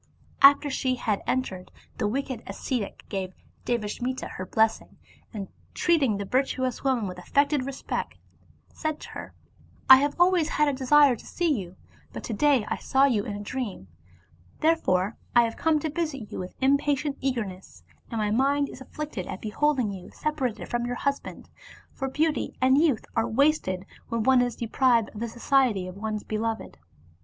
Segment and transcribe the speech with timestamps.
[0.41, 1.69] After she had entered,
[1.99, 4.97] the wicked as cetic gave Devasmita her blessing,
[5.31, 8.15] and, treating the virtuous woman with affected respect,
[8.73, 9.35] said to her,"
[9.91, 11.75] I have always had a desire to see you,
[12.13, 13.89] but to day I saw you in a dream,
[14.61, 19.27] therefore I have come to visit you with impatient eagerness; and my mind is afflicted
[19.27, 21.47] at beholding you separated from your husband,
[21.93, 26.23] for beauty and youth are wasted when one is deprived of the society of one's
[26.23, 26.79] beloved."